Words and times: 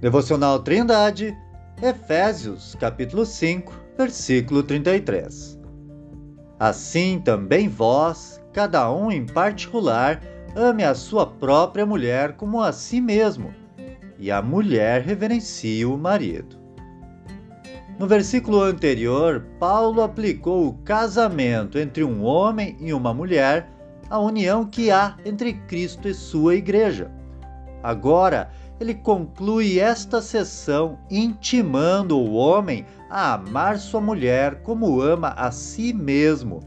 Devocional 0.00 0.60
Trindade, 0.60 1.36
Efésios, 1.82 2.74
capítulo 2.80 3.26
5, 3.26 3.70
versículo 3.98 4.62
33. 4.62 5.60
Assim 6.58 7.20
também 7.22 7.68
vós, 7.68 8.42
cada 8.50 8.90
um 8.90 9.12
em 9.12 9.26
particular, 9.26 10.22
ame 10.56 10.84
a 10.84 10.94
sua 10.94 11.26
própria 11.26 11.84
mulher 11.84 12.32
como 12.32 12.62
a 12.62 12.72
si 12.72 12.98
mesmo, 12.98 13.52
e 14.18 14.30
a 14.30 14.40
mulher 14.40 15.02
reverencie 15.02 15.84
o 15.84 15.98
marido. 15.98 16.56
No 17.98 18.06
versículo 18.06 18.62
anterior, 18.62 19.44
Paulo 19.58 20.00
aplicou 20.00 20.66
o 20.66 20.78
casamento 20.78 21.78
entre 21.78 22.02
um 22.02 22.24
homem 22.24 22.74
e 22.80 22.94
uma 22.94 23.12
mulher 23.12 23.70
à 24.08 24.18
união 24.18 24.64
que 24.64 24.90
há 24.90 25.18
entre 25.26 25.52
Cristo 25.52 26.08
e 26.08 26.14
sua 26.14 26.54
igreja. 26.54 27.10
Agora, 27.82 28.50
ele 28.80 28.94
conclui 28.94 29.78
esta 29.78 30.22
sessão 30.22 30.98
intimando 31.10 32.18
o 32.18 32.32
homem 32.32 32.86
a 33.10 33.34
amar 33.34 33.78
sua 33.78 34.00
mulher 34.00 34.62
como 34.62 35.02
ama 35.02 35.34
a 35.36 35.50
si 35.50 35.92
mesmo 35.92 36.60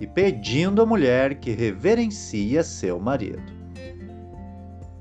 e 0.00 0.06
pedindo 0.06 0.80
à 0.80 0.86
mulher 0.86 1.34
que 1.34 1.50
reverencie 1.50 2.64
seu 2.64 2.98
marido. 2.98 3.58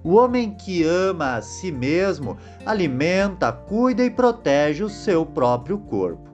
O 0.04 0.16
homem 0.16 0.52
que 0.52 0.84
ama 0.84 1.36
a 1.36 1.42
si 1.42 1.72
mesmo 1.72 2.38
alimenta, 2.66 3.52
cuida 3.52 4.04
e 4.04 4.10
protege 4.10 4.84
o 4.84 4.90
seu 4.90 5.26
próprio 5.26 5.78
corpo. 5.78 6.30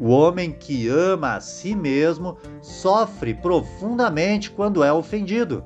O 0.00 0.10
homem 0.10 0.50
que 0.52 0.88
ama 0.88 1.34
a 1.34 1.40
si 1.40 1.74
mesmo 1.74 2.36
sofre 2.60 3.34
profundamente 3.34 4.50
quando 4.50 4.82
é 4.82 4.92
ofendido. 4.92 5.64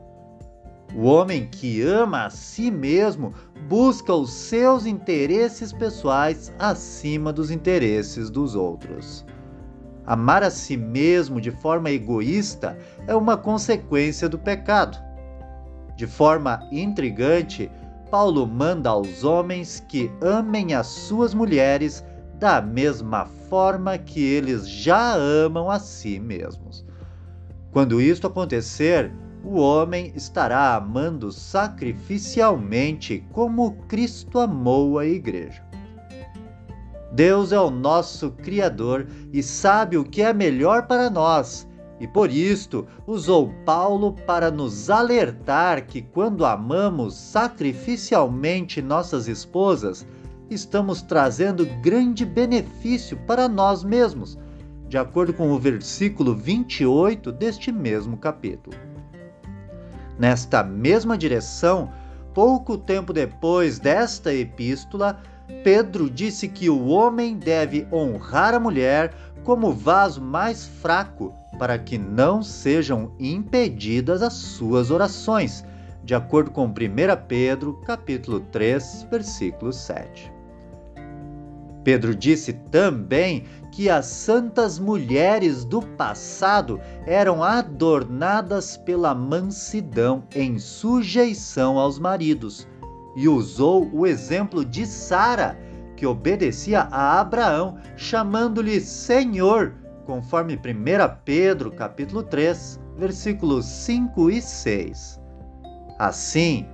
O 0.95 1.05
homem 1.05 1.48
que 1.51 1.80
ama 1.80 2.27
a 2.27 2.30
si 2.30 2.70
mesmo 2.70 3.32
busca 3.66 4.15
os 4.15 4.30
seus 4.30 4.85
interesses 4.85 5.73
pessoais 5.73 6.52
acima 6.59 7.32
dos 7.32 7.51
interesses 7.51 8.29
dos 8.29 8.54
outros. 8.54 9.24
Amar 10.04 10.43
a 10.43 10.51
si 10.51 10.76
mesmo 10.76 11.40
de 11.40 11.51
forma 11.51 11.90
egoísta 11.90 12.76
é 13.07 13.15
uma 13.15 13.38
consequência 13.38 14.29
do 14.29 14.38
pecado. 14.38 14.98
De 15.96 16.07
forma 16.07 16.68
intrigante, 16.70 17.70
Paulo 18.10 18.46
manda 18.46 18.90
aos 18.90 19.24
homens 19.24 19.82
que 19.88 20.10
amem 20.20 20.74
as 20.74 20.88
suas 20.88 21.32
mulheres 21.32 22.04
da 22.38 22.60
mesma 22.60 23.24
forma 23.48 23.96
que 23.96 24.20
eles 24.20 24.68
já 24.68 25.15
amam 25.15 25.70
a 25.70 25.79
si 25.79 26.18
mesmos. 26.18 26.85
Quando 27.70 28.02
isto 28.02 28.26
acontecer, 28.26 29.10
o 29.45 29.59
homem 29.59 30.12
estará 30.15 30.74
amando 30.74 31.32
sacrificialmente 31.32 33.24
como 33.32 33.73
Cristo 33.88 34.38
amou 34.38 34.98
a 34.98 35.07
igreja. 35.07 35.65
Deus 37.12 37.52
é 37.52 37.60
o 37.60 37.70
nosso 37.70 38.30
Criador 38.30 39.07
e 39.32 39.43
sabe 39.43 39.96
o 39.96 40.04
que 40.04 40.23
é 40.23 40.32
melhor 40.32 40.87
para 40.87 41.10
nós 41.10 41.66
e 42.02 42.07
por 42.09 42.32
isto 42.32 42.85
usou 43.07 43.54
Paulo 43.65 44.13
para 44.26 44.51
nos 44.51 44.90
alertar 44.90 45.87
que 45.87 46.02
quando 46.02 46.45
amamos 46.45 47.15
sacrificialmente 47.15 48.82
nossas 48.82 49.29
esposas, 49.29 50.04
estamos 50.51 51.01
trazendo 51.01 51.65
grande 51.80 52.26
benefício 52.26 53.16
para 53.18 53.48
nós 53.48 53.85
mesmos, 53.85 54.37
de 54.88 54.98
acordo 54.98 55.32
com 55.32 55.52
o 55.52 55.59
versículo 55.60 56.35
28 56.35 57.30
deste 57.30 57.70
mesmo 57.70 58.16
capítulo. 58.16 58.76
Nesta 60.23 60.62
mesma 60.62 61.18
direção, 61.18 61.90
pouco 62.32 62.78
tempo 62.78 63.12
depois 63.12 63.80
desta 63.80 64.32
epístola, 64.32 65.20
Pedro 65.64 66.09
disse 66.09 66.47
que 66.47 66.70
o 66.70 66.87
homem 66.87 67.37
deve 67.37 67.88
honrar 67.92 68.54
a 68.54 68.60
mulher 68.60 69.12
como 69.42 69.72
vaso 69.72 70.22
mais 70.22 70.64
fraco 70.64 71.34
para 71.58 71.76
que 71.76 71.98
não 71.98 72.41
sejam 72.41 73.12
impedidas 73.19 74.22
as 74.22 74.34
suas 74.34 74.92
orações, 74.92 75.64
de 76.04 76.14
acordo 76.14 76.52
com 76.52 76.66
1 76.66 76.72
Pedro, 77.26 77.80
capítulo 77.84 78.38
3, 78.38 79.08
versículo 79.10 79.72
7. 79.72 80.32
Pedro 81.84 82.15
disse 82.15 82.53
também 82.53 83.44
que 83.72 83.88
as 83.88 84.06
santas 84.06 84.78
mulheres 84.78 85.65
do 85.65 85.81
passado 85.82 86.81
eram 87.06 87.43
adornadas 87.43 88.76
pela 88.76 89.15
mansidão 89.15 90.25
em 90.34 90.59
sujeição 90.59 91.78
aos 91.78 91.98
maridos, 91.98 92.69
e 93.16 93.28
usou 93.28 93.91
o 93.92 94.06
exemplo 94.06 94.65
de 94.65 94.87
Sara, 94.87 95.59
que 95.97 96.06
obedecia 96.06 96.82
a 96.91 97.21
Abraão, 97.21 97.78
chamando-lhe 97.97 98.81
Senhor, 98.81 99.75
conforme 100.04 100.54
1 100.54 100.59
Pedro, 101.25 101.71
capítulo 101.71 102.22
3, 102.22 102.81
versículos 102.97 103.65
5 103.65 104.31
e 104.31 104.42
6. 104.42 105.21
Assim, 105.98 106.66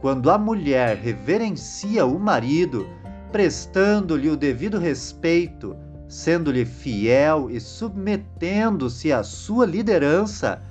quando 0.00 0.30
a 0.30 0.36
mulher 0.36 0.96
reverencia 0.96 2.04
o 2.04 2.18
marido, 2.18 2.86
prestando-lhe 3.32 4.28
o 4.28 4.36
devido 4.36 4.78
respeito, 4.78 5.74
sendo-lhe 6.06 6.66
fiel 6.66 7.50
e 7.50 7.58
submetendo-se 7.58 9.10
à 9.10 9.22
sua 9.22 9.64
liderança, 9.64 10.62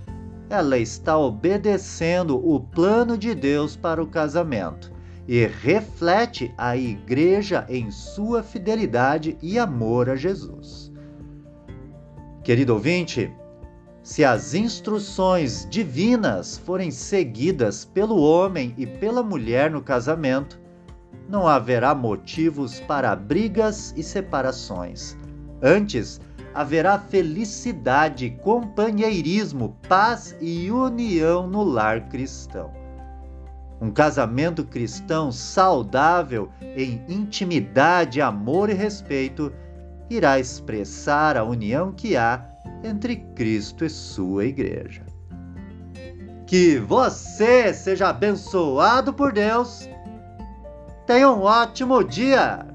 ela 0.48 0.78
está 0.78 1.18
obedecendo 1.18 2.38
o 2.38 2.60
plano 2.60 3.18
de 3.18 3.34
Deus 3.34 3.76
para 3.76 4.04
o 4.04 4.08
casamento 4.08 4.92
e 5.28 5.46
reflete 5.48 6.54
a 6.58 6.78
igreja 6.78 7.66
em 7.68 7.90
sua 7.90 8.44
fidelidade 8.44 9.38
e 9.42 9.58
amor 9.58 10.10
a 10.10 10.16
Jesus. 10.16 10.92
Querido 12.44 12.74
ouvinte, 12.74 13.32
se 14.04 14.24
as 14.24 14.54
instruções 14.54 15.68
divinas 15.70 16.58
forem 16.58 16.92
seguidas 16.92 17.86
pelo 17.86 18.20
homem 18.20 18.76
e 18.78 18.86
pela 18.86 19.24
mulher 19.24 19.72
no 19.72 19.82
casamento, 19.82 20.61
não 21.28 21.48
haverá 21.48 21.96
motivos 21.96 22.80
para 22.82 23.16
brigas 23.16 23.94
e 23.96 24.04
separações. 24.04 25.16
Antes, 25.62 26.20
haverá 26.54 27.00
felicidade, 27.00 28.30
companheirismo, 28.42 29.78
paz 29.88 30.36
e 30.42 30.70
união 30.70 31.48
no 31.48 31.64
lar 31.64 32.10
cristão. 32.10 32.72
Um 33.80 33.90
casamento 33.90 34.64
cristão 34.64 35.32
saudável 35.32 36.50
em 36.62 37.04
intimidade, 37.08 38.22
amor 38.22 38.70
e 38.70 38.74
respeito 38.74 39.52
irá 40.10 40.40
expressar 40.40 41.38
a 41.38 41.44
união 41.44 41.92
que 41.92 42.16
há 42.16 42.46
entre 42.84 43.16
Cristo 43.36 43.86
e 43.86 43.90
sua 43.90 44.46
igreja. 44.46 45.04
Que 46.46 46.78
você 46.78 47.74
seja 47.74 48.10
abençoado 48.10 49.14
por 49.14 49.32
Deus. 49.32 49.88
Tenha 51.12 51.30
um 51.30 51.42
ótimo 51.42 52.02
dia! 52.06 52.66